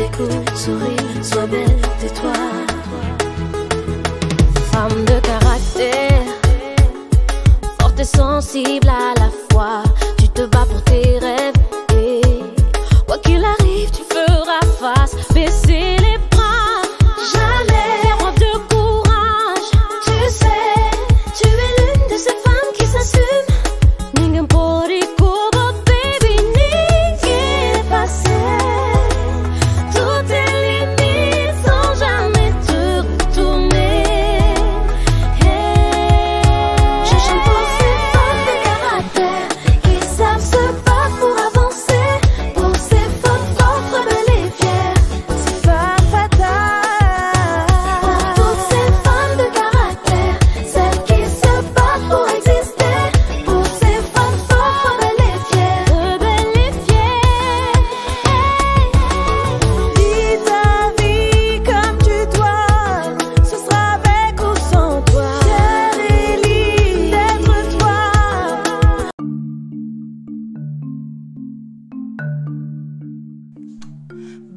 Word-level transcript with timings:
Écoute, 0.00 0.30
souris, 0.54 1.24
sois 1.24 1.46
belle, 1.46 1.80
tais-toi. 1.98 2.32
Femme 4.70 5.04
de 5.06 5.18
caractère, 5.18 6.22
forte 7.80 7.98
et 7.98 8.04
sensible 8.04 8.88
à 8.88 9.17
la 9.17 9.17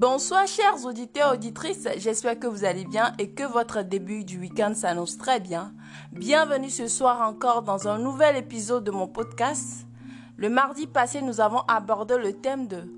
Bonsoir 0.02 0.47
chers 0.47 0.83
auditeurs 0.83 1.33
auditrices, 1.33 1.88
j'espère 1.97 2.39
que 2.39 2.47
vous 2.47 2.66
allez 2.66 2.85
bien 2.85 3.13
et 3.19 3.30
que 3.30 3.44
votre 3.44 3.83
début 3.83 4.23
du 4.23 4.39
week-end 4.39 4.73
s'annonce 4.73 5.19
très 5.19 5.39
bien. 5.39 5.75
Bienvenue 6.11 6.71
ce 6.71 6.88
soir 6.88 7.21
encore 7.21 7.61
dans 7.61 7.88
un 7.88 7.99
nouvel 7.99 8.35
épisode 8.35 8.83
de 8.83 8.89
mon 8.89 9.07
podcast. 9.07 9.85
Le 10.38 10.49
mardi 10.49 10.88
passé, 10.88 11.22
nous 11.22 11.39
avons 11.39 11.59
abordé 11.67 12.17
le 12.17 12.33
thème 12.33 12.66
de 12.67 12.91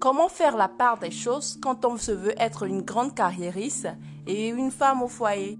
comment 0.00 0.30
faire 0.30 0.56
la 0.56 0.68
part 0.68 0.98
des 0.98 1.10
choses 1.10 1.58
quand 1.60 1.84
on 1.84 1.98
se 1.98 2.12
veut 2.12 2.34
être 2.40 2.62
une 2.62 2.80
grande 2.80 3.14
carriériste 3.14 3.88
et 4.26 4.48
une 4.48 4.70
femme 4.70 5.02
au 5.02 5.08
foyer. 5.08 5.58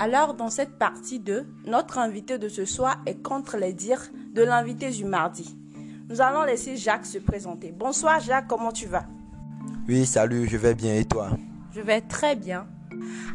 Alors 0.00 0.34
dans 0.34 0.50
cette 0.50 0.80
partie 0.80 1.20
2, 1.20 1.46
notre 1.66 1.98
invité 1.98 2.38
de 2.38 2.48
ce 2.48 2.64
soir 2.64 2.96
est 3.06 3.22
contre 3.22 3.56
les 3.56 3.72
dires 3.72 4.10
de 4.32 4.42
l'invité 4.42 4.90
du 4.90 5.04
mardi. 5.04 5.56
Nous 6.08 6.20
allons 6.20 6.42
laisser 6.42 6.76
Jacques 6.76 7.06
se 7.06 7.18
présenter. 7.18 7.70
Bonsoir 7.70 8.18
Jacques, 8.18 8.48
comment 8.48 8.72
tu 8.72 8.86
vas? 8.86 9.06
Oui, 9.86 10.06
salut, 10.06 10.48
je 10.48 10.56
vais 10.56 10.74
bien 10.74 10.94
et 10.94 11.04
toi? 11.04 11.28
Je 11.74 11.82
vais 11.82 12.00
très 12.00 12.36
bien. 12.36 12.66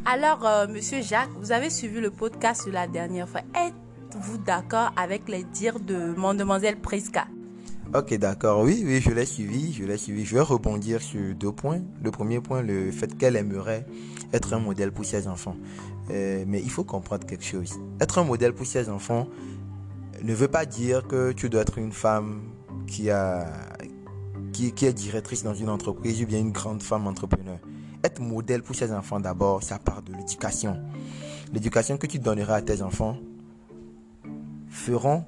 Alors, 0.04 0.48
euh, 0.48 0.68
monsieur 0.68 1.00
Jacques, 1.00 1.30
vous 1.40 1.52
avez 1.52 1.70
suivi 1.70 2.02
le 2.02 2.10
podcast 2.10 2.66
de 2.66 2.72
la 2.72 2.88
dernière 2.88 3.30
fois. 3.30 3.42
Êtes-vous 3.54 4.40
d'accord 4.40 4.92
avec 4.98 5.30
les 5.30 5.44
dires 5.44 5.80
de 5.80 6.16
mademoiselle 6.18 6.78
Priska 6.78 7.28
Ok, 7.94 8.16
d'accord. 8.16 8.62
Oui, 8.64 8.82
oui, 8.84 9.00
je 9.00 9.12
l'ai 9.12 9.28
suivi, 9.28 9.74
je 9.74 9.84
l'ai 9.84 9.98
suivi. 9.98 10.26
Je 10.26 10.34
vais 10.34 10.42
rebondir 10.42 11.04
sur 11.04 11.36
deux 11.36 11.52
points. 11.52 11.82
Le 12.04 12.10
premier 12.10 12.40
point, 12.40 12.64
le 12.64 12.90
fait 12.90 13.16
qu'elle 13.16 13.36
aimerait 13.36 13.86
être 14.34 14.52
un 14.54 14.60
modèle 14.60 14.92
pour 14.92 15.06
ses 15.06 15.28
enfants. 15.28 15.56
Euh, 16.10 16.46
mais 16.48 16.62
il 16.62 16.72
faut 16.72 16.84
comprendre 16.84 17.28
quelque 17.28 17.46
chose. 17.46 17.80
Être 18.02 18.18
un 18.18 18.24
modèle 18.24 18.54
pour 18.54 18.66
ses 18.66 18.90
enfants 18.90 19.28
ne 20.24 20.34
veut 20.34 20.48
pas 20.48 20.66
dire 20.66 21.06
que 21.06 21.32
tu 21.32 21.48
dois 21.48 21.62
être 21.62 21.78
une 21.78 21.92
femme 21.92 22.42
qui 22.88 23.12
a 23.12 23.46
qui, 24.68 24.86
est 24.86 24.94
directrice 24.94 25.44
dans 25.44 25.54
une 25.54 25.70
entreprise 25.70 26.22
ou 26.22 26.26
bien 26.26 26.40
une 26.40 26.52
grande 26.52 26.84
femme 26.84 27.08
entrepreneur. 27.08 27.60
Être 28.04 28.22
modèle 28.22 28.62
pour 28.62 28.76
ses 28.76 28.92
enfants 28.92 29.20
d'abord, 29.20 29.64
ça 29.64 29.80
part 29.80 30.02
de 30.02 30.14
l'éducation. 30.14 30.78
L'éducation 31.54 31.98
que 31.98 32.08
tu 32.08 32.20
donneras 32.20 32.56
à 32.56 32.62
tes 32.62 32.82
enfants 32.82 33.18
feront 34.70 35.24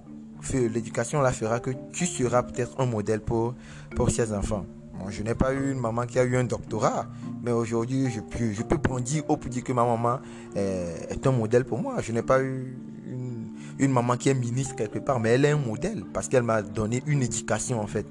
l'éducation 0.54 1.22
là 1.22 1.32
fera 1.32 1.60
que 1.60 1.72
tu 1.94 2.06
seras 2.06 2.44
peut-être 2.44 2.80
un 2.80 2.86
modèle 2.86 3.22
pour, 3.22 3.54
pour 3.96 4.10
ses 4.10 4.34
enfants. 4.34 4.66
Je 5.10 5.24
n'ai 5.24 5.34
pas 5.34 5.54
eu 5.54 5.72
une 5.72 5.80
maman 5.80 6.06
qui 6.06 6.20
a 6.20 6.24
eu 6.24 6.36
un 6.36 6.44
doctorat, 6.44 7.08
mais 7.42 7.52
aujourd'hui, 7.52 8.12
je 8.12 8.20
peux, 8.20 8.52
je 8.52 8.62
peux 8.62 8.78
brandir 8.78 9.24
dire 9.50 9.64
que 9.64 9.74
ma 9.74 9.84
maman 9.84 10.20
euh, 10.56 10.96
est 11.10 11.26
un 11.26 11.32
modèle 11.32 11.66
pour 11.66 11.80
moi. 11.80 12.02
Je 12.02 12.12
n'ai 12.12 12.22
pas 12.22 12.42
eu 12.42 12.78
une, 13.08 13.48
une 13.80 13.92
maman 13.92 14.16
qui 14.16 14.30
est 14.30 14.34
ministre 14.34 14.76
quelque 14.76 15.00
part, 15.00 15.20
mais 15.20 15.30
elle 15.30 15.46
est 15.46 15.52
un 15.52 15.58
modèle 15.58 16.04
parce 16.14 16.28
qu'elle 16.28 16.44
m'a 16.44 16.62
donné 16.62 17.02
une 17.08 17.24
éducation 17.24 17.82
en 17.82 17.88
fait. 17.88 18.06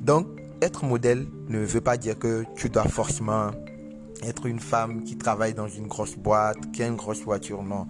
Donc, 0.00 0.26
être 0.60 0.84
modèle 0.84 1.26
ne 1.48 1.58
veut 1.58 1.80
pas 1.80 1.96
dire 1.96 2.18
que 2.18 2.44
tu 2.56 2.68
dois 2.68 2.84
forcément 2.84 3.50
être 4.22 4.46
une 4.46 4.60
femme 4.60 5.04
qui 5.04 5.16
travaille 5.16 5.54
dans 5.54 5.68
une 5.68 5.86
grosse 5.86 6.16
boîte, 6.16 6.72
qui 6.72 6.82
a 6.82 6.86
une 6.86 6.96
grosse 6.96 7.22
voiture, 7.22 7.62
non 7.62 7.86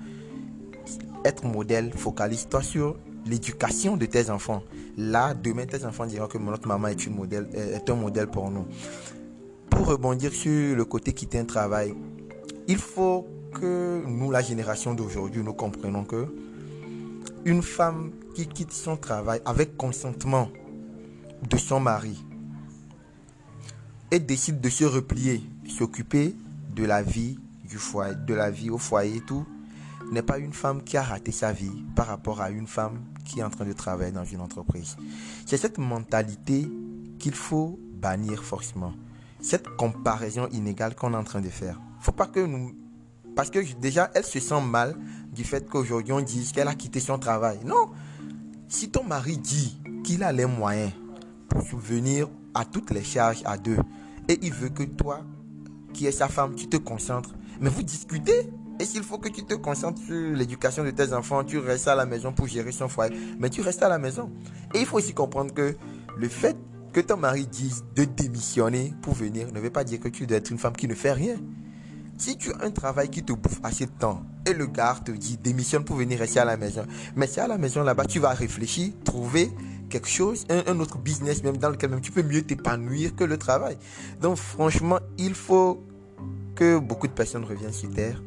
être 1.24 1.44
modèle, 1.44 1.92
focalise-toi 1.92 2.62
sur 2.62 2.96
l'éducation 3.26 3.96
de 3.96 4.06
tes 4.06 4.30
enfants. 4.30 4.62
Là, 4.96 5.34
demain, 5.34 5.66
tes 5.66 5.84
enfants 5.84 6.06
diront 6.06 6.26
que 6.26 6.38
notre 6.38 6.66
maman 6.66 6.88
est, 6.88 7.06
une 7.06 7.14
modèle, 7.14 7.48
est 7.54 7.88
un 7.88 7.94
modèle 7.94 8.28
pour 8.28 8.50
nous. 8.50 8.66
Pour 9.70 9.86
rebondir 9.86 10.32
sur 10.32 10.76
le 10.76 10.84
côté 10.84 11.12
quitter 11.12 11.38
un 11.38 11.44
travail, 11.44 11.94
il 12.66 12.78
faut 12.78 13.26
que 13.52 14.02
nous, 14.06 14.30
la 14.30 14.42
génération 14.42 14.94
d'aujourd'hui, 14.94 15.42
nous 15.42 15.52
comprenons 15.52 16.04
que 16.04 16.26
une 17.44 17.62
femme 17.62 18.10
qui 18.34 18.46
quitte 18.46 18.72
son 18.72 18.96
travail 18.96 19.40
avec 19.44 19.76
consentement 19.76 20.48
de 21.48 21.56
son 21.56 21.80
mari 21.80 22.24
et 24.10 24.18
décide 24.18 24.60
de 24.60 24.68
se 24.68 24.84
replier, 24.84 25.42
s'occuper 25.68 26.34
de 26.74 26.84
la 26.84 27.02
vie 27.02 27.38
du 27.68 27.76
foyer, 27.76 28.14
de 28.14 28.34
la 28.34 28.50
vie 28.50 28.70
au 28.70 28.78
foyer 28.78 29.16
et 29.16 29.20
tout, 29.20 29.46
n'est 30.10 30.22
pas 30.22 30.38
une 30.38 30.54
femme 30.54 30.82
qui 30.82 30.96
a 30.96 31.02
raté 31.02 31.32
sa 31.32 31.52
vie 31.52 31.84
par 31.94 32.06
rapport 32.06 32.40
à 32.40 32.50
une 32.50 32.66
femme 32.66 33.04
qui 33.24 33.40
est 33.40 33.42
en 33.42 33.50
train 33.50 33.66
de 33.66 33.74
travailler 33.74 34.12
dans 34.12 34.24
une 34.24 34.40
entreprise. 34.40 34.96
C'est 35.44 35.58
cette 35.58 35.78
mentalité 35.78 36.66
qu'il 37.18 37.34
faut 37.34 37.78
bannir 37.94 38.42
forcément. 38.42 38.94
Cette 39.40 39.68
comparaison 39.76 40.48
inégale 40.48 40.94
qu'on 40.94 41.12
est 41.12 41.16
en 41.16 41.24
train 41.24 41.40
de 41.40 41.50
faire. 41.50 41.78
Faut 42.00 42.12
pas 42.12 42.26
que 42.26 42.40
nous... 42.40 42.74
Parce 43.36 43.50
que 43.50 43.60
déjà, 43.74 44.10
elle 44.14 44.24
se 44.24 44.40
sent 44.40 44.60
mal 44.62 44.96
du 45.32 45.44
fait 45.44 45.68
qu'aujourd'hui 45.68 46.12
on 46.12 46.20
dise 46.20 46.52
qu'elle 46.52 46.68
a 46.68 46.74
quitté 46.74 47.00
son 47.00 47.18
travail. 47.18 47.58
Non. 47.64 47.90
Si 48.68 48.90
ton 48.90 49.04
mari 49.04 49.36
dit 49.36 49.80
qu'il 50.04 50.22
a 50.22 50.32
les 50.32 50.46
moyens 50.46 50.92
subvenir 51.62 52.28
à 52.54 52.64
toutes 52.64 52.90
les 52.90 53.04
charges 53.04 53.42
à 53.44 53.56
deux 53.56 53.78
et 54.28 54.38
il 54.42 54.52
veut 54.52 54.68
que 54.68 54.82
toi, 54.82 55.22
qui 55.94 56.06
es 56.06 56.12
sa 56.12 56.28
femme, 56.28 56.54
tu 56.54 56.68
te 56.68 56.76
concentres, 56.76 57.34
mais 57.60 57.70
vous 57.70 57.82
discutez. 57.82 58.50
Et 58.80 58.84
s'il 58.84 59.02
faut 59.02 59.18
que 59.18 59.28
tu 59.28 59.44
te 59.44 59.54
concentres 59.54 60.00
sur 60.00 60.36
l'éducation 60.36 60.84
de 60.84 60.90
tes 60.90 61.12
enfants, 61.12 61.42
tu 61.42 61.58
restes 61.58 61.88
à 61.88 61.96
la 61.96 62.06
maison 62.06 62.32
pour 62.32 62.46
gérer 62.46 62.70
son 62.70 62.88
foyer, 62.88 63.16
mais 63.38 63.50
tu 63.50 63.60
restes 63.60 63.82
à 63.82 63.88
la 63.88 63.98
maison. 63.98 64.30
Et 64.72 64.80
il 64.80 64.86
faut 64.86 64.98
aussi 64.98 65.14
comprendre 65.14 65.52
que 65.52 65.74
le 66.16 66.28
fait 66.28 66.56
que 66.92 67.00
ton 67.00 67.16
mari 67.16 67.46
dise 67.46 67.84
de 67.96 68.04
démissionner 68.04 68.94
pour 69.02 69.14
venir 69.14 69.52
ne 69.52 69.60
veut 69.60 69.70
pas 69.70 69.82
dire 69.82 69.98
que 69.98 70.08
tu 70.08 70.26
dois 70.26 70.38
être 70.38 70.50
une 70.50 70.58
femme 70.58 70.76
qui 70.76 70.86
ne 70.86 70.94
fait 70.94 71.12
rien. 71.12 71.36
Si 72.18 72.36
tu 72.36 72.52
as 72.52 72.64
un 72.64 72.70
travail 72.70 73.08
qui 73.08 73.22
te 73.22 73.32
bouffe 73.32 73.60
assez 73.62 73.86
de 73.86 73.90
temps 73.90 74.22
et 74.46 74.52
le 74.52 74.66
gars 74.66 74.96
te 75.04 75.12
dit 75.12 75.38
démissionne 75.38 75.84
pour 75.84 75.96
venir 75.96 76.18
rester 76.18 76.40
à 76.40 76.44
la 76.44 76.56
maison, 76.56 76.84
mais 77.16 77.26
c'est 77.26 77.40
à 77.40 77.48
la 77.48 77.58
maison 77.58 77.82
là-bas, 77.82 78.04
tu 78.04 78.18
vas 78.20 78.30
réfléchir, 78.30 78.92
trouver 79.04 79.50
quelque 79.88 80.08
chose, 80.08 80.46
un, 80.48 80.78
autre 80.80 80.98
business 80.98 81.42
même 81.42 81.56
dans 81.56 81.70
lequel 81.70 81.90
même 81.90 82.00
tu 82.00 82.12
peux 82.12 82.22
mieux 82.22 82.42
t'épanouir 82.42 83.14
que 83.14 83.24
le 83.24 83.36
travail. 83.36 83.76
Donc 84.20 84.36
franchement, 84.36 84.98
il 85.18 85.34
faut 85.34 85.82
que 86.54 86.78
beaucoup 86.78 87.06
de 87.06 87.12
personnes 87.12 87.44
reviennent 87.44 87.72
sur 87.72 87.92
terre 87.92 88.22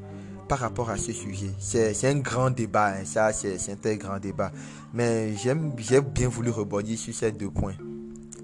par 0.47 0.59
rapport 0.59 0.89
à 0.89 0.97
ce 0.97 1.11
sujet. 1.11 1.51
C'est 1.59 2.07
un 2.07 2.19
grand 2.19 2.51
débat, 2.51 2.87
hein, 2.87 3.05
ça 3.05 3.31
c'est 3.33 3.85
un 3.85 3.95
grand 3.95 4.19
débat. 4.19 4.51
Mais 4.93 5.35
j'aime 5.35 5.73
j'ai 5.77 6.01
bien 6.01 6.27
voulu 6.27 6.49
rebondir 6.49 6.97
sur 6.97 7.13
ces 7.13 7.31
deux 7.31 7.49
points. 7.49 7.75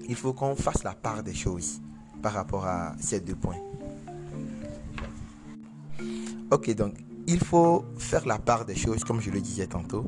Il 0.08 0.16
faut 0.16 0.32
qu'on 0.32 0.56
fasse 0.56 0.84
la 0.84 0.94
part 0.94 1.22
des 1.22 1.34
choses 1.34 1.80
par 2.22 2.32
rapport 2.32 2.66
à 2.66 2.94
ces 2.98 3.20
deux 3.20 3.34
points. 3.34 3.58
Ok, 6.50 6.74
donc 6.74 6.94
il 7.26 7.38
faut 7.38 7.84
faire 7.98 8.26
la 8.26 8.38
part 8.38 8.64
des 8.64 8.74
choses, 8.74 9.04
comme 9.04 9.20
je 9.20 9.30
le 9.30 9.40
disais 9.40 9.66
tantôt. 9.66 10.06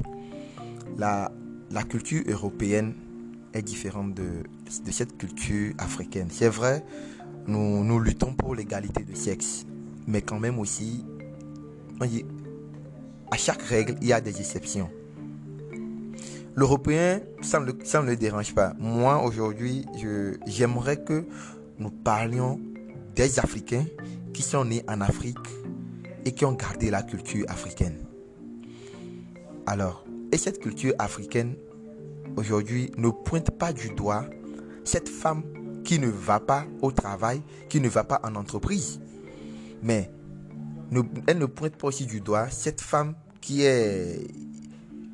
La 1.71 1.83
culture 1.83 2.23
européenne 2.27 2.95
est 3.55 3.63
différente 3.63 4.15
de, 4.15 4.43
cette 4.91 5.17
culture 5.19 5.73
africaine. 5.79 6.29
C'est 6.31 6.49
vrai, 6.49 6.85
nous, 7.47 8.01
luttons 8.01 8.33
pour 8.35 8.55
l'égalité 8.55 9.05
de 9.05 9.15
sexe, 9.15 9.67
mais 10.07 10.23
quand 10.23 10.39
même 10.39 10.59
aussi, 10.59 11.05
à 13.31 13.37
chaque 13.37 13.63
règle, 13.63 13.97
il 14.01 14.09
y 14.09 14.13
a 14.13 14.21
des 14.21 14.39
exceptions. 14.39 14.91
L'Européen, 16.57 17.21
ça 17.43 17.61
ne, 17.61 17.67
le- 17.67 17.79
ça 17.85 18.03
ne 18.03 18.07
le 18.09 18.17
dérange 18.17 18.55
pas. 18.55 18.75
Moi, 18.79 19.23
aujourd'hui, 19.25 19.87
j'aimerais 20.47 21.03
que 21.03 21.25
nous 21.79 21.91
parlions 21.91 22.61
des 23.15 23.39
Africains 23.39 23.87
qui 24.35 24.43
sont 24.43 24.65
nés 24.65 24.85
en 24.89 25.01
Afrique 25.01 25.39
et 26.25 26.33
qui 26.33 26.45
ont 26.45 26.53
gardé 26.53 26.91
la 26.91 27.03
culture 27.03 27.47
africaine. 27.49 27.97
Alors, 29.67 30.05
et 30.32 30.37
cette 30.37 30.61
culture 30.61 30.94
africaine, 30.99 31.55
aujourd'hui, 32.37 32.91
ne 32.97 33.11
pointe 33.11 33.50
pas 33.50 33.73
du 33.73 33.91
doigt 33.91 34.25
cette 34.85 35.09
femme 35.09 35.43
qui 35.85 35.99
ne 35.99 36.09
va 36.09 36.41
pas 36.41 36.67
au 36.82 36.93
travail, 36.93 37.43
qui 37.69 37.81
ne 37.81 37.88
va 37.88 38.05
pas 38.05 38.21
en 38.23 38.35
entreprise. 38.35 39.00
Mais 39.82 40.11
elle 41.27 41.38
ne 41.38 41.47
pointe 41.47 41.77
pas 41.77 41.88
aussi 41.88 42.06
du 42.06 42.21
doigt 42.21 42.49
cette 42.50 42.81
femme 42.81 43.15
qui 43.41 43.62
est 43.62 44.27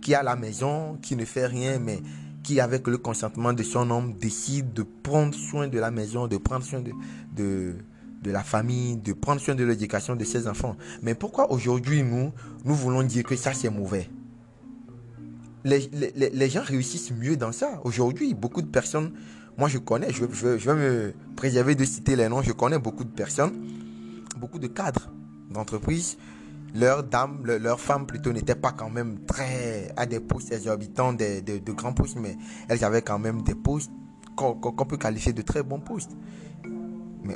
qui 0.01 0.15
à 0.15 0.23
la 0.23 0.37
maison, 0.37 0.99
qui 1.03 1.17
ne 1.17 1.25
fait 1.25 1.47
rien, 1.47 1.81
mais 1.81 2.01
qui, 2.45 2.61
avec 2.61 2.87
le 2.87 2.97
consentement 2.97 3.53
de 3.53 3.65
son 3.65 3.91
homme, 3.91 4.15
décide 4.15 4.73
de 4.73 4.85
prendre 4.85 5.35
soin 5.35 5.67
de 5.67 5.81
la 5.81 5.91
maison, 5.91 6.29
de 6.29 6.37
prendre 6.37 6.65
soin 6.65 6.81
de, 6.81 7.75
de 8.23 8.31
la 8.31 8.45
famille, 8.45 8.99
de 8.99 9.13
prendre 9.13 9.41
soin 9.41 9.57
de 9.57 9.65
l'éducation 9.65 10.15
de 10.15 10.23
ses 10.23 10.47
enfants. 10.47 10.77
Mais 11.03 11.17
pourquoi 11.17 11.51
aujourd'hui, 11.51 12.05
nous, 12.05 12.33
nous 12.65 12.75
voulons 12.75 13.03
dire 13.03 13.25
que 13.25 13.35
ça, 13.35 13.53
c'est 13.53 13.69
mauvais? 13.69 14.09
Les, 15.67 15.91
les, 16.15 16.31
les, 16.31 16.49
gens 16.49 16.63
réussissent 16.63 17.13
mieux 17.13 17.37
dans 17.37 17.53
ça. 17.53 17.81
Aujourd'hui, 17.85 18.35
beaucoup 18.35 18.63
de 18.63 18.69
personnes, 18.69 19.13
moi 19.59 19.69
je 19.69 19.79
connais, 19.79 20.13
je, 20.13 20.25
je, 20.33 20.59
je 20.59 20.71
vais 20.71 20.75
me 20.75 21.15
préserver 21.37 21.75
de 21.75 21.85
citer 21.85 22.17
les 22.17 22.29
noms, 22.29 22.43
je 22.43 22.53
connais 22.53 22.79
beaucoup 22.79 23.05
de 23.05 23.11
personnes, 23.11 23.53
beaucoup 24.39 24.59
de 24.59 24.69
cadres 24.69 25.11
d'entreprise 25.51 26.17
leurs 26.75 27.03
dames, 27.03 27.43
leurs 27.45 27.81
femmes 27.81 28.07
plutôt 28.07 28.33
n'étaient 28.33 28.55
pas 28.55 28.73
quand 28.73 28.91
même 28.91 29.25
très 29.27 29.93
à 29.97 30.07
des 30.07 30.21
postes 30.21 30.53
exorbitants, 30.53 31.13
de, 31.13 31.41
de, 31.41 31.73
grands 31.73 31.93
postes, 31.93 32.17
mais 32.17 32.37
elles 32.69 32.85
avaient 32.85 33.03
quand 33.03 33.19
même 33.19 33.43
des 33.43 33.55
postes 33.55 33.91
qu'on 34.37 34.57
peut 34.61 34.99
qualifier 34.99 35.33
de 35.33 35.43
très 35.43 35.63
bons 35.63 35.81
postes. 35.81 36.11
Mais 37.25 37.35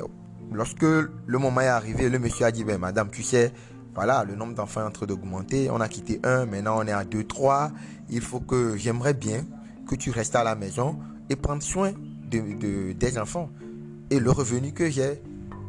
lorsque 0.51 0.83
le 0.83 1.37
moment 1.39 1.61
est 1.61 1.67
arrivé, 1.67 2.09
le 2.09 2.19
monsieur 2.19 2.45
a 2.45 2.51
dit, 2.51 2.63
ben, 2.63 2.77
madame, 2.77 3.09
tu 3.09 3.23
sais, 3.23 3.51
voilà, 3.93 4.23
le 4.23 4.35
nombre 4.35 4.55
d'enfants 4.55 4.81
est 4.81 4.85
en 4.85 4.91
train 4.91 5.05
d'augmenter. 5.05 5.69
On 5.69 5.81
a 5.81 5.87
quitté 5.87 6.19
un, 6.23 6.45
maintenant 6.45 6.79
on 6.79 6.87
est 6.87 6.91
à 6.91 7.03
deux, 7.03 7.23
trois. 7.23 7.71
Il 8.09 8.21
faut 8.21 8.39
que 8.39 8.77
j'aimerais 8.77 9.13
bien 9.13 9.45
que 9.87 9.95
tu 9.95 10.11
restes 10.11 10.35
à 10.35 10.43
la 10.43 10.55
maison 10.55 10.97
et 11.29 11.35
prendre 11.35 11.61
soin 11.61 11.91
de, 12.29 12.93
des 12.93 13.17
enfants. 13.17 13.49
Et 14.09 14.19
le 14.19 14.31
revenu 14.31 14.71
que 14.73 14.89
j'ai 14.89 15.21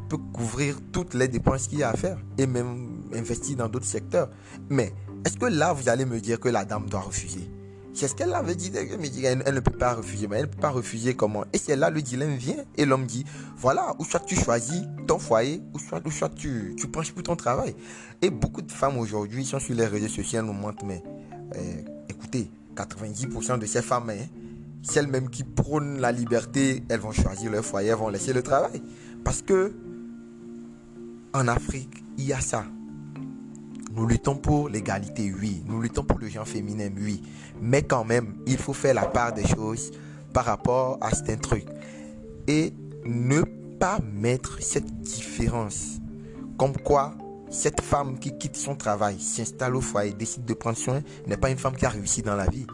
peut 0.09 0.19
couvrir 0.33 0.79
toutes 0.93 1.15
les 1.15 1.29
dépenses 1.29 1.69
qu'il 1.69 1.79
y 1.79 1.83
a 1.83 1.91
à 1.91 1.97
faire 1.97 2.19
et 2.39 2.47
même 2.47 3.03
investir 3.15 3.57
dans 3.57 3.69
d'autres 3.69 3.87
secteurs. 3.87 4.31
Mais 4.69 4.93
est-ce 5.25 5.37
que 5.37 5.47
là, 5.47 5.73
vous 5.73 5.89
allez 5.89 6.05
me 6.05 6.21
dire 6.21 6.39
que 6.39 6.49
la 6.49 6.65
dame 6.65 6.89
doit 6.89 7.01
refuser? 7.01 7.51
C'est 7.95 8.09
ce 8.09 8.15
qu'elle 8.15 8.33
avait 8.33 8.55
dit. 8.55 8.73
Elle, 8.75 9.43
elle 9.45 9.55
ne 9.55 9.61
peut 9.61 9.77
pas 9.77 9.95
refuser. 9.95 10.27
Mais 10.29 10.37
elle 10.37 10.47
ne 10.47 10.51
peut 10.51 10.61
pas 10.61 10.71
refuser 10.71 11.15
comment? 11.15 11.45
Et 11.53 11.59
c'est 11.59 11.77
là 11.77 11.91
le 11.91 12.03
dilemme 12.03 12.37
vient. 12.37 12.65
Et 12.77 12.85
l'homme 12.85 13.07
dit, 13.07 13.25
voilà, 13.57 13.95
ou 13.99 14.05
soit 14.05 14.21
tu 14.21 14.37
choisis 14.37 14.83
ton 15.07 15.19
foyer, 15.19 15.63
ou 15.75 15.79
soit, 15.79 16.31
tu, 16.35 16.75
tu 16.77 16.89
penches 16.89 17.13
pour 17.13 17.23
ton 17.23 17.37
travail. 17.37 17.75
Et 18.21 18.31
beaucoup 18.31 18.63
de 18.63 18.73
femmes 18.73 18.99
aujourd'hui 18.99 19.45
sont 19.45 19.59
sur 19.59 19.75
les 19.75 19.87
réseaux 19.87 20.09
sociaux, 20.09 20.43
nous 20.43 20.53
montrent, 20.53 20.85
mais 20.85 21.03
euh, 21.57 21.83
écoutez, 22.09 22.51
90% 22.77 23.59
de 23.59 23.67
ces 23.67 23.83
femmes, 23.83 24.11
hein, 24.11 24.27
celles 24.83 25.07
même 25.07 25.29
qui 25.29 25.45
prônent 25.45 26.01
la 26.01 26.13
liberté, 26.13 26.83
elles 26.89 27.01
vont 27.01 27.13
choisir 27.13 27.51
leur 27.51 27.65
foyer, 27.65 27.91
elles 27.91 27.97
vont 27.97 28.09
laisser 28.09 28.33
le 28.33 28.43
travail. 28.43 28.83
Parce 29.25 29.43
que 29.43 29.73
en 31.35 31.49
Afrique, 31.49 32.03
il 32.19 32.25
y 32.25 32.33
a 32.33 32.41
ça. 32.41 32.65
Nous 33.95 34.07
luttons 34.07 34.37
pour 34.37 34.69
l'égalité, 34.71 35.33
oui. 35.39 35.63
Nous 35.67 35.81
luttons 35.81 36.03
pour 36.03 36.19
le 36.19 36.29
genre 36.29 36.49
féminin, 36.49 36.89
oui. 36.97 37.23
Mais 37.61 37.83
quand 37.83 38.05
même, 38.05 38.37
il 38.47 38.57
faut 38.57 38.73
faire 38.73 38.95
la 38.95 39.05
part 39.05 39.35
des 39.35 39.47
choses 39.47 39.91
par 40.33 40.47
rapport 40.47 40.99
à 41.03 41.11
un 41.29 41.37
truc. 41.37 41.67
Et 42.49 42.73
ne 43.05 43.43
pas 43.79 43.99
mettre 44.15 44.63
cette 44.63 45.01
différence. 45.03 45.99
Comme 46.57 46.77
quoi, 46.79 47.15
cette 47.51 47.83
femme 47.83 48.19
qui 48.19 48.37
quitte 48.39 48.57
son 48.57 48.77
travail, 48.77 49.21
s'installe 49.21 49.77
au 49.77 49.83
foyer, 49.83 50.13
décide 50.13 50.47
de 50.47 50.55
prendre 50.55 50.79
soin, 50.79 51.03
n'est 51.27 51.37
pas 51.37 51.51
une 51.51 51.59
femme 51.59 51.77
qui 51.77 51.85
a 51.85 51.91
réussi 51.91 52.23
dans 52.23 52.37
la 52.37 52.47
vie. 52.47 52.67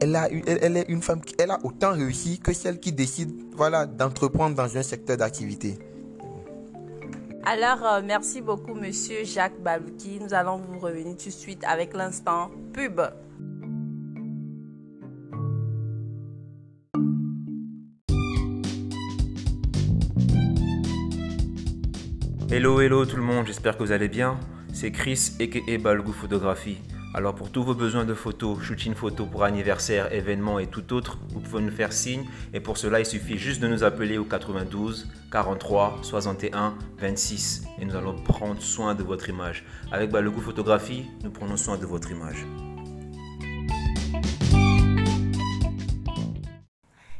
Elle, 0.00 0.16
a, 0.16 0.30
est 0.30 0.84
une 0.88 1.00
femme 1.00 1.20
qui 1.20 1.34
a 1.42 1.58
autant 1.64 1.92
réussi 1.92 2.40
que 2.40 2.52
celle 2.52 2.78
qui 2.78 2.92
décide 2.92 3.32
voilà, 3.56 3.86
d'entreprendre 3.86 4.54
dans 4.54 4.76
un 4.76 4.82
secteur 4.82 5.16
d'activité. 5.16 5.78
Alors, 7.44 7.84
euh, 7.84 8.02
merci 8.04 8.40
beaucoup, 8.40 8.74
monsieur 8.74 9.24
Jacques 9.24 9.60
Balouki. 9.60 10.20
Nous 10.20 10.32
allons 10.32 10.58
vous 10.58 10.78
revenir 10.78 11.16
tout 11.16 11.24
de 11.24 11.30
suite 11.30 11.64
avec 11.64 11.92
l'instant 11.92 12.52
pub. 12.72 13.00
Hello, 22.48 22.80
hello 22.80 23.06
tout 23.06 23.16
le 23.16 23.22
monde, 23.22 23.46
j'espère 23.46 23.76
que 23.76 23.82
vous 23.82 23.92
allez 23.92 24.08
bien. 24.08 24.38
C'est 24.72 24.92
Chris 24.92 25.32
et 25.40 25.78
Balgou 25.78 26.12
Photographie. 26.12 26.78
Alors 27.14 27.34
pour 27.34 27.50
tous 27.50 27.62
vos 27.62 27.74
besoins 27.74 28.06
de 28.06 28.14
photos, 28.14 28.62
shooting 28.62 28.94
photo 28.94 29.26
pour 29.26 29.44
anniversaire, 29.44 30.10
événements 30.14 30.58
et 30.58 30.66
tout 30.66 30.94
autre, 30.94 31.18
vous 31.28 31.40
pouvez 31.40 31.62
nous 31.62 31.70
faire 31.70 31.92
signe 31.92 32.24
et 32.54 32.60
pour 32.60 32.78
cela 32.78 33.00
il 33.00 33.06
suffit 33.06 33.36
juste 33.36 33.60
de 33.60 33.68
nous 33.68 33.84
appeler 33.84 34.16
au 34.16 34.24
92 34.24 35.10
43 35.30 35.98
61 36.00 36.74
26 36.98 37.64
et 37.78 37.84
nous 37.84 37.96
allons 37.96 38.14
prendre 38.14 38.62
soin 38.62 38.94
de 38.94 39.02
votre 39.02 39.28
image. 39.28 39.62
Avec 39.90 40.10
Balougou 40.10 40.40
Photographie, 40.40 41.04
nous 41.22 41.30
prenons 41.30 41.58
soin 41.58 41.76
de 41.76 41.84
votre 41.84 42.10
image. 42.10 42.46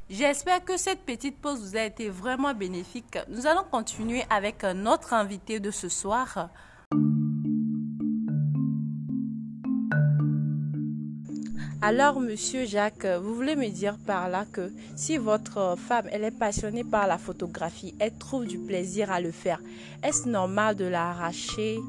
J'espère 0.08 0.64
que 0.64 0.78
cette 0.78 1.00
petite 1.00 1.38
pause 1.38 1.60
vous 1.60 1.76
a 1.76 1.82
été 1.82 2.08
vraiment 2.08 2.54
bénéfique. 2.54 3.18
Nous 3.28 3.46
allons 3.46 3.64
continuer 3.70 4.24
avec 4.30 4.62
notre 4.62 5.12
invité 5.12 5.60
de 5.60 5.70
ce 5.70 5.90
soir. 5.90 6.48
Alors, 11.84 12.20
monsieur 12.20 12.64
Jacques, 12.64 13.04
vous 13.04 13.34
voulez 13.34 13.56
me 13.56 13.68
dire 13.68 13.98
par 13.98 14.28
là 14.28 14.46
que 14.52 14.72
si 14.94 15.16
votre 15.16 15.76
femme, 15.76 16.06
est 16.12 16.30
passionnée 16.30 16.84
par 16.84 17.08
la 17.08 17.18
photographie, 17.18 17.92
elle 17.98 18.16
trouve 18.16 18.46
du 18.46 18.56
plaisir 18.56 19.10
à 19.10 19.20
le 19.20 19.32
faire, 19.32 19.60
est-ce 20.04 20.28
normal 20.28 20.76
de 20.76 20.84
l'arracher, 20.84 21.80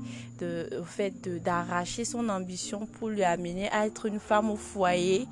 au 0.41 0.83
fait 0.83 1.13
d'arracher 1.43 2.05
son 2.05 2.27
ambition 2.29 2.87
pour 2.87 3.09
lui 3.09 3.23
amener 3.23 3.69
à 3.69 3.85
être 3.85 4.07
une 4.07 4.19
femme 4.19 4.49
au 4.49 4.55
foyer? 4.55 5.27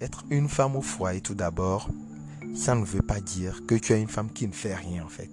Être 0.00 0.24
une 0.30 0.48
femme 0.48 0.76
au 0.76 0.82
foyer, 0.82 1.20
tout 1.20 1.34
d'abord, 1.34 1.90
ça 2.54 2.74
ne 2.74 2.86
veut 2.86 3.02
pas 3.02 3.20
dire 3.20 3.66
que 3.66 3.74
tu 3.74 3.92
es 3.92 4.00
une 4.00 4.08
femme 4.08 4.30
qui 4.32 4.46
ne 4.46 4.52
fait 4.52 4.74
rien, 4.74 5.04
en 5.04 5.08
fait. 5.08 5.28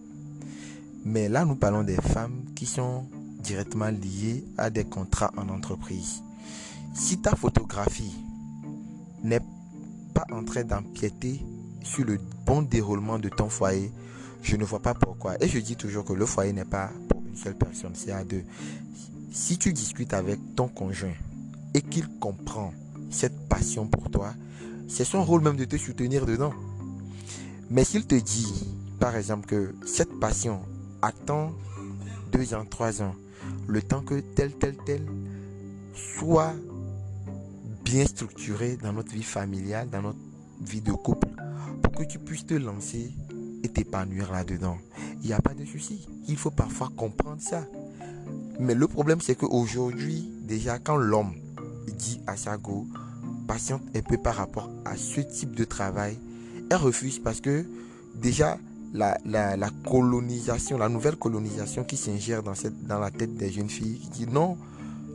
Mais 1.05 1.29
là, 1.29 1.45
nous 1.45 1.55
parlons 1.55 1.83
des 1.83 1.95
femmes 1.95 2.43
qui 2.53 2.65
sont 2.65 3.05
directement 3.39 3.91
liées 3.91 4.43
à 4.57 4.69
des 4.69 4.83
contrats 4.83 5.31
en 5.38 5.47
entreprise. 5.47 6.21
Si 6.93 7.17
ta 7.17 7.35
photographie 7.35 8.13
n'est 9.23 9.41
pas 10.13 10.25
en 10.31 10.43
train 10.43 10.63
d'empiéter 10.63 11.41
sur 11.81 12.05
le 12.05 12.19
bon 12.45 12.62
déroulement 12.62 13.17
de 13.17 13.29
ton 13.29 13.50
foyer, 13.50 13.91
je 14.43 14.55
ne 14.57 14.63
vois 14.63 14.81
pas 14.81 14.93
pourquoi. 14.93 15.41
Et 15.43 15.47
je 15.47 15.57
dis 15.57 15.75
toujours 15.75 16.05
que 16.05 16.13
le 16.13 16.25
foyer 16.25 16.53
n'est 16.53 16.65
pas 16.65 16.91
pour 17.09 17.21
une 17.25 17.35
seule 17.35 17.55
personne, 17.55 17.93
c'est 17.95 18.12
à 18.12 18.23
deux. 18.23 18.43
Si 19.31 19.57
tu 19.57 19.73
discutes 19.73 20.13
avec 20.13 20.39
ton 20.55 20.67
conjoint 20.67 21.15
et 21.73 21.81
qu'il 21.81 22.07
comprend 22.19 22.71
cette 23.09 23.50
passion 23.50 23.88
pour 23.88 24.12
toi, 24.12 24.33
c'est 24.88 25.05
son 25.05 25.23
rôle 25.23 25.41
même 25.41 25.57
de 25.57 25.65
te 25.65 25.77
soutenir 25.77 26.27
dedans. 26.27 26.53
Mais 27.71 27.83
s'il 27.83 28.05
te 28.05 28.15
dit, 28.15 28.67
par 29.00 29.15
exemple, 29.15 29.47
que 29.47 29.73
cette 29.88 30.19
passion 30.19 30.62
attend 31.01 31.53
deux 32.31 32.53
ans, 32.53 32.65
trois 32.69 33.01
ans, 33.01 33.15
le 33.67 33.81
temps 33.81 34.01
que 34.01 34.19
tel, 34.19 34.53
tel, 34.53 34.77
tel 34.85 35.03
soit 35.95 36.53
bien 37.83 38.05
structuré 38.05 38.77
dans 38.77 38.93
notre 38.93 39.11
vie 39.11 39.23
familiale, 39.23 39.89
dans 39.89 40.01
notre 40.01 40.19
vie 40.61 40.81
de 40.81 40.93
couple, 40.93 41.27
pour 41.81 41.93
que 41.93 42.03
tu 42.03 42.19
puisses 42.19 42.45
te 42.45 42.53
lancer 42.53 43.11
et 43.63 43.69
t'épanouir 43.69 44.31
là-dedans. 44.31 44.77
Il 45.21 45.27
n'y 45.27 45.33
a 45.33 45.41
pas 45.41 45.53
de 45.53 45.65
souci. 45.65 46.07
Il 46.27 46.37
faut 46.37 46.51
parfois 46.51 46.89
comprendre 46.95 47.41
ça. 47.41 47.65
Mais 48.59 48.75
le 48.75 48.87
problème, 48.87 49.21
c'est 49.21 49.35
qu'aujourd'hui, 49.35 50.29
déjà, 50.41 50.79
quand 50.79 50.97
l'homme 50.97 51.33
dit 51.97 52.21
à 52.27 52.35
sa 52.35 52.57
go, 52.57 52.87
patiente 53.47 53.81
un 53.95 54.01
peu 54.01 54.17
par 54.17 54.35
rapport 54.35 54.69
à 54.85 54.95
ce 54.95 55.21
type 55.21 55.55
de 55.55 55.63
travail, 55.63 56.17
elle 56.69 56.77
refuse 56.77 57.19
parce 57.19 57.41
que 57.41 57.65
déjà, 58.15 58.57
la, 58.93 59.17
colonisation, 59.85 60.77
la 60.77 60.89
nouvelle 60.89 61.15
colonisation 61.15 61.83
qui 61.83 61.97
s'ingère 61.97 62.43
dans, 62.43 62.53
dans 62.87 62.99
la 62.99 63.11
tête 63.11 63.35
des 63.35 63.51
jeunes 63.51 63.69
filles, 63.69 63.99
qui 63.99 64.25
dit 64.25 64.27
non, 64.27 64.57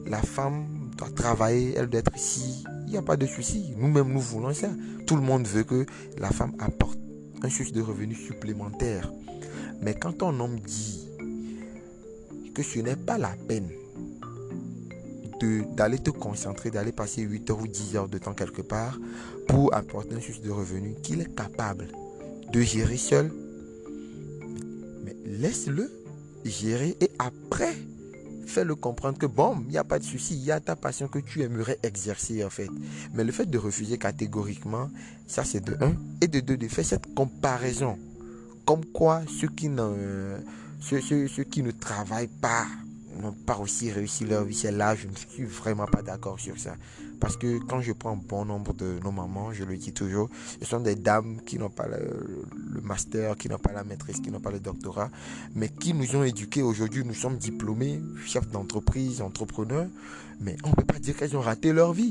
la 0.06 0.20
femme 0.20 0.66
doit 0.98 1.10
travailler, 1.10 1.74
elle 1.76 1.86
doit 1.86 2.00
être 2.00 2.16
ici. 2.16 2.64
Il 2.86 2.92
n'y 2.92 2.98
a 2.98 3.02
pas 3.02 3.16
de 3.16 3.26
souci. 3.26 3.72
Nous-mêmes, 3.76 4.12
nous 4.12 4.20
voulons 4.20 4.52
ça. 4.52 4.68
Tout 5.06 5.16
le 5.16 5.22
monde 5.22 5.46
veut 5.46 5.64
que 5.64 5.86
la 6.18 6.30
femme 6.30 6.52
apporte 6.58 6.98
un 7.42 7.48
source 7.48 7.72
de 7.72 7.80
revenus 7.80 8.18
supplémentaire. 8.18 9.10
Mais 9.80 9.94
quand 9.94 10.18
ton 10.18 10.38
homme 10.40 10.58
dit 10.60 11.08
que 12.54 12.62
ce 12.62 12.80
n'est 12.80 12.96
pas 12.96 13.18
la 13.18 13.34
peine 13.46 13.70
d'aller 15.76 15.98
te 15.98 16.10
concentrer, 16.10 16.70
d'aller 16.70 16.90
passer 16.90 17.22
8 17.22 17.50
heures 17.50 17.60
ou 17.60 17.68
10 17.68 17.96
heures 17.96 18.08
de 18.08 18.18
temps 18.18 18.34
quelque 18.34 18.62
part 18.62 18.98
pour 19.46 19.72
apporter 19.72 20.16
un 20.16 20.20
source 20.20 20.40
de 20.40 20.50
revenus, 20.50 20.96
qu'il 21.02 21.20
est 21.20 21.32
capable 21.32 21.86
de 22.52 22.60
gérer 22.60 22.96
seul. 22.96 23.30
Mais 25.04 25.16
laisse-le 25.24 25.90
gérer 26.44 26.96
et 27.00 27.10
après, 27.20 27.74
fais-le 28.48 28.74
comprendre 28.74 29.18
que 29.18 29.26
bon, 29.26 29.62
il 29.66 29.70
n'y 29.70 29.78
a 29.78 29.84
pas 29.84 29.98
de 29.98 30.04
souci, 30.04 30.34
il 30.34 30.44
y 30.44 30.50
a 30.50 30.60
ta 30.60 30.76
passion 30.76 31.08
que 31.08 31.18
tu 31.18 31.42
aimerais 31.42 31.78
exercer 31.82 32.44
en 32.44 32.50
fait. 32.50 32.68
Mais 33.14 33.24
le 33.24 33.32
fait 33.32 33.46
de 33.46 33.58
refuser 33.58 33.98
catégoriquement, 33.98 34.90
ça 35.26 35.44
c'est 35.44 35.60
de 35.60 35.76
un. 35.82 35.92
Et 36.20 36.28
de 36.28 36.40
deux, 36.40 36.56
de 36.56 36.68
faire 36.68 36.84
cette 36.84 37.14
comparaison. 37.14 37.98
Comme 38.64 38.84
quoi 38.84 39.22
ceux 39.40 39.48
qui 39.48 39.68
ne, 39.68 40.36
ceux, 40.80 41.00
ceux 41.00 41.44
qui 41.44 41.62
ne 41.62 41.70
travaillent 41.70 42.28
pas 42.40 42.66
n'ont 43.20 43.32
pas 43.32 43.58
aussi 43.58 43.90
réussi 43.90 44.24
leur 44.24 44.44
vie. 44.44 44.54
C'est 44.54 44.72
là, 44.72 44.94
je 44.94 45.06
ne 45.06 45.14
suis 45.14 45.44
vraiment 45.44 45.86
pas 45.86 46.02
d'accord 46.02 46.38
sur 46.38 46.58
ça. 46.58 46.74
Parce 47.20 47.36
que 47.36 47.58
quand 47.58 47.80
je 47.80 47.92
prends 47.92 48.16
bon 48.16 48.44
nombre 48.44 48.72
de 48.74 48.98
nos 49.02 49.10
mamans, 49.10 49.52
je 49.52 49.64
le 49.64 49.76
dis 49.76 49.92
toujours, 49.92 50.28
ce 50.60 50.66
sont 50.66 50.80
des 50.80 50.94
dames 50.94 51.40
qui 51.44 51.58
n'ont 51.58 51.70
pas 51.70 51.86
le, 51.88 52.80
master, 52.82 53.36
qui 53.36 53.48
n'ont 53.48 53.58
pas 53.58 53.72
la 53.72 53.84
maîtrise, 53.84 54.20
qui 54.20 54.30
n'ont 54.30 54.40
pas 54.40 54.50
le 54.50 54.60
doctorat, 54.60 55.10
mais 55.54 55.68
qui 55.68 55.94
nous 55.94 56.16
ont 56.16 56.22
éduqués. 56.22 56.62
Aujourd'hui, 56.62 57.04
nous 57.04 57.14
sommes 57.14 57.36
diplômés, 57.36 58.00
chefs 58.24 58.48
d'entreprise, 58.50 59.20
entrepreneurs, 59.20 59.88
mais 60.40 60.56
on 60.64 60.70
ne 60.70 60.74
peut 60.74 60.84
pas 60.84 60.98
dire 60.98 61.16
qu'elles 61.16 61.36
ont 61.36 61.40
raté 61.40 61.72
leur 61.72 61.92
vie. 61.92 62.10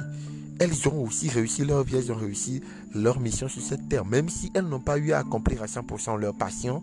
Elles 0.59 0.87
ont 0.89 1.03
aussi 1.03 1.29
réussi 1.29 1.63
leur 1.65 1.83
vie, 1.83 1.97
elles 1.97 2.11
ont 2.11 2.15
réussi 2.15 2.63
leur 2.95 3.19
mission 3.19 3.47
sur 3.47 3.61
cette 3.61 3.87
terre. 3.89 4.05
Même 4.05 4.27
si 4.27 4.51
elles 4.55 4.65
n'ont 4.65 4.79
pas 4.79 4.97
eu 4.97 5.11
à 5.11 5.19
accomplir 5.19 5.61
à 5.61 5.67
100% 5.67 6.17
leur 6.19 6.33
passion, 6.33 6.81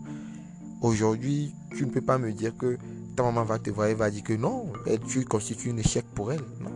aujourd'hui, 0.81 1.53
tu 1.75 1.85
ne 1.85 1.91
peux 1.91 2.01
pas 2.01 2.17
me 2.17 2.31
dire 2.31 2.55
que 2.57 2.77
ta 3.15 3.23
maman 3.23 3.43
va 3.43 3.59
te 3.59 3.69
voir 3.69 3.87
et 3.87 3.93
va 3.93 4.09
dire 4.09 4.23
que 4.23 4.33
non, 4.33 4.71
tu 5.07 5.25
constitues 5.25 5.71
un 5.71 5.77
échec 5.77 6.05
pour 6.15 6.31
elle. 6.31 6.41
Non. 6.61 6.74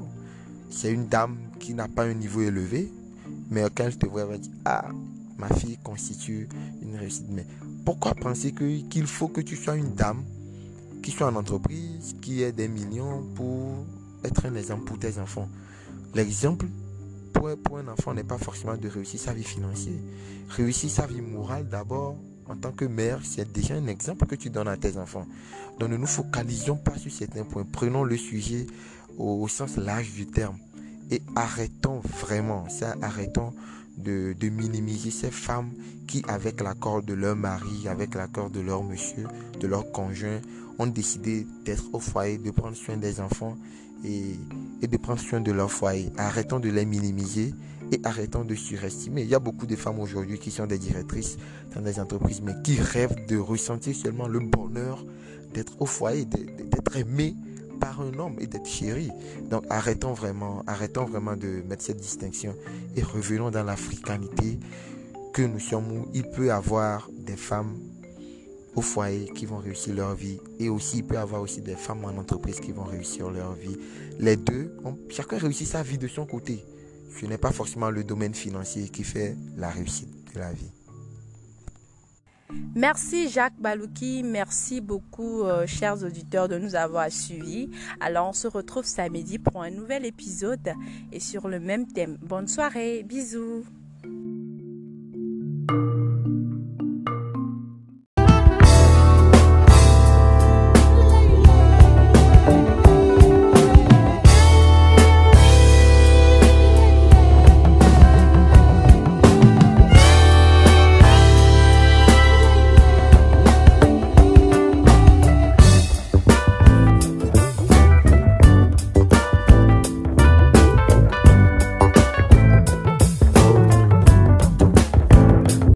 C'est 0.70 0.92
une 0.92 1.08
dame 1.08 1.38
qui 1.60 1.74
n'a 1.74 1.88
pas 1.88 2.04
un 2.04 2.14
niveau 2.14 2.42
élevé, 2.42 2.92
mais 3.50 3.64
quand 3.76 3.86
elle 3.86 3.98
te 3.98 4.06
voit, 4.06 4.22
elle 4.22 4.28
va 4.30 4.38
dire 4.38 4.52
Ah, 4.66 4.90
ma 5.38 5.50
fille 5.50 5.78
constitue 5.84 6.48
une 6.82 6.96
réussite. 6.96 7.28
Mais 7.30 7.46
pourquoi 7.86 8.14
penser 8.14 8.54
qu'il 8.54 9.08
faut 9.08 9.28
que 9.28 9.42
tu 9.42 9.56
sois 9.56 9.76
une 9.76 9.94
dame 9.96 10.24
qui 11.02 11.12
soit 11.12 11.28
en 11.28 11.36
entreprise, 11.36 12.16
qui 12.22 12.44
ait 12.44 12.52
des 12.52 12.68
millions 12.68 13.24
pour 13.36 13.86
être 14.24 14.46
un 14.46 14.56
exemple 14.56 14.84
pour 14.86 15.00
tes 15.00 15.18
enfants? 15.18 15.50
L'exemple 16.14 16.68
pour, 17.34 17.50
pour 17.58 17.78
un 17.78 17.88
enfant 17.88 18.14
n'est 18.14 18.24
pas 18.24 18.38
forcément 18.38 18.76
de 18.78 18.88
réussir 18.88 19.20
sa 19.20 19.34
vie 19.34 19.44
financière. 19.44 20.00
Réussir 20.50 20.90
sa 20.90 21.08
vie 21.08 21.22
morale 21.22 21.68
d'abord, 21.70 22.16
en 22.48 22.56
tant 22.56 22.72
que 22.72 22.86
mère, 22.86 23.20
c'est 23.24 23.52
déjà 23.52 23.76
un 23.76 23.88
exemple 23.88 24.26
que 24.26 24.36
tu 24.36 24.50
donnes 24.50 24.68
à 24.68 24.78
tes 24.78 24.98
enfants. 24.98 25.28
Donc 25.80 25.90
ne 25.90 25.98
nous 25.98 26.08
focalisons 26.08 26.78
pas 26.78 26.98
sur 26.98 27.12
certains 27.12 27.44
points. 27.44 27.66
Prenons 27.72 28.04
le 28.04 28.18
sujet 28.18 28.66
au, 29.20 29.48
sens 29.48 29.78
large 29.78 30.14
du 30.14 30.26
terme. 30.26 30.58
Et 31.12 31.22
arrêtons 31.36 32.02
vraiment, 32.22 32.66
arrêtons 33.02 33.54
de, 33.98 34.34
de, 34.40 34.50
minimiser 34.50 35.12
ces 35.12 35.32
femmes 35.32 35.72
qui, 36.08 36.24
avec 36.28 36.62
l'accord 36.62 37.04
de 37.04 37.14
leur 37.14 37.36
mari, 37.36 37.88
avec 37.88 38.16
l'accord 38.16 38.50
de 38.50 38.62
leur 38.62 38.84
monsieur, 38.84 39.26
de 39.60 39.68
leur 39.68 39.92
conjoint, 39.92 40.40
ont 40.78 40.88
décidé 40.88 41.46
d'être 41.66 41.84
au 41.94 42.00
foyer, 42.00 42.38
de 42.38 42.52
prendre 42.52 42.76
soin 42.76 42.98
des 42.98 43.20
enfants 43.20 43.58
et, 44.06 44.36
et, 44.82 44.88
de 44.88 44.98
prendre 44.98 45.20
soin 45.20 45.42
de 45.42 45.52
leur 45.52 45.72
foyer. 45.72 46.12
Arrêtons 46.18 46.60
de 46.60 46.70
les 46.70 46.86
minimiser 46.86 47.54
et 47.92 48.00
arrêtons 48.04 48.46
de 48.46 48.56
surestimer. 48.56 49.24
Il 49.24 49.30
y 49.30 49.36
a 49.36 49.40
beaucoup 49.40 49.66
de 49.66 49.76
femmes 49.76 50.00
aujourd'hui 50.00 50.40
qui 50.40 50.52
sont 50.52 50.68
des 50.68 50.78
directrices 50.78 51.38
dans 51.76 51.82
des 51.82 52.00
entreprises, 52.00 52.42
mais 52.42 52.54
qui 52.64 52.80
rêvent 52.80 53.26
de 53.28 53.38
ressentir 53.38 53.96
seulement 53.96 54.28
le 54.28 54.40
bonheur 54.40 55.04
d'être 55.54 55.82
au 55.82 55.86
foyer, 55.86 56.26
d'être 56.26 56.96
aimées 56.96 57.36
par 57.80 58.02
un 58.02 58.18
homme 58.20 58.36
et 58.40 58.48
d'être 58.48 58.68
chéri. 58.68 59.10
Donc 59.50 59.64
arrêtons 59.70 60.14
vraiment, 60.14 60.64
arrêtons 60.68 61.06
vraiment 61.06 61.36
de 61.36 61.64
mettre 61.68 61.84
cette 61.84 62.00
distinction 62.00 62.56
et 62.96 63.04
revenons 63.04 63.52
dans 63.52 63.64
l'africanité 63.64 64.60
que 65.34 65.42
nous 65.42 65.60
sommes 65.60 65.92
où 65.92 66.08
il 66.14 66.24
peut 66.30 66.48
y 66.48 66.50
avoir 66.50 67.10
des 67.12 67.38
femmes 67.38 67.78
au 68.76 68.82
foyer 68.82 69.26
qui 69.36 69.46
vont 69.46 69.58
réussir 69.58 69.94
leur 69.94 70.16
vie 70.16 70.40
et 70.60 70.70
aussi 70.70 70.98
il 70.98 71.04
peut 71.04 71.16
y 71.16 71.18
avoir 71.18 71.42
aussi 71.42 71.62
des 71.62 71.76
femmes 71.76 72.06
en 72.06 72.18
entreprise 72.18 72.60
qui 72.60 72.72
vont 72.72 72.84
réussir 72.84 73.30
leur 73.30 73.54
vie. 73.54 73.78
Les 74.20 74.36
deux, 74.36 74.76
chacun 75.10 75.38
réussit 75.38 75.68
sa 75.68 75.84
vie 75.84 75.98
de 75.98 76.08
son 76.08 76.26
côté. 76.26 76.64
Ce 77.20 77.26
n'est 77.26 77.38
pas 77.38 77.52
forcément 77.52 77.90
le 77.90 78.04
domaine 78.04 78.34
financier 78.34 78.90
qui 78.90 79.04
fait 79.04 79.36
la 79.58 79.70
réussite 79.70 80.34
de 80.34 80.40
la 80.40 80.54
vie. 80.54 80.72
Merci 82.76 83.30
Jacques 83.30 83.60
Balouki, 83.60 84.24
merci 84.24 84.82
beaucoup 84.82 85.44
euh, 85.44 85.68
chers 85.68 86.04
auditeurs 86.04 86.48
de 86.48 86.58
nous 86.58 86.76
avoir 86.76 87.12
suivis. 87.12 87.70
Alors 88.00 88.30
on 88.30 88.34
se 88.34 88.48
retrouve 88.48 88.86
samedi 88.86 89.38
pour 89.40 89.62
un 89.62 89.70
nouvel 89.70 90.06
épisode 90.06 90.74
et 91.12 91.20
sur 91.20 91.48
le 91.48 91.60
même 91.60 91.88
thème. 91.88 92.18
Bonne 92.22 92.48
soirée, 92.48 93.04
bisous. 93.04 93.64